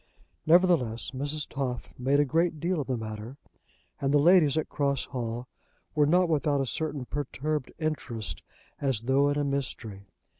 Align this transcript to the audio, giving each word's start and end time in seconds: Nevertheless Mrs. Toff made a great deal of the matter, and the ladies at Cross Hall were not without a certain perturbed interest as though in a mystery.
Nevertheless 0.47 1.11
Mrs. 1.11 1.47
Toff 1.47 1.93
made 1.95 2.19
a 2.19 2.25
great 2.25 2.59
deal 2.59 2.81
of 2.81 2.87
the 2.87 2.97
matter, 2.97 3.37
and 3.99 4.11
the 4.11 4.17
ladies 4.17 4.57
at 4.57 4.67
Cross 4.67 5.05
Hall 5.13 5.47
were 5.93 6.07
not 6.07 6.27
without 6.27 6.59
a 6.59 6.65
certain 6.65 7.05
perturbed 7.05 7.71
interest 7.77 8.41
as 8.79 9.01
though 9.01 9.29
in 9.29 9.37
a 9.37 9.43
mystery. 9.43 10.07